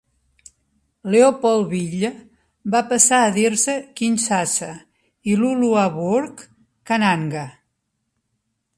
Leopoldville 1.15 2.09
va 2.77 2.81
passar 2.95 3.21
a 3.25 3.29
dir-se 3.37 3.77
Kinshasa 4.01 4.73
i 5.35 5.39
Luluabourg, 5.45 6.47
Kananga. 6.93 7.49